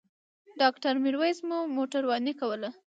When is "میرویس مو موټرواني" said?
1.05-2.33